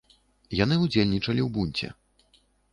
[0.59, 1.87] Яны ўдзельнічалі ў бунце.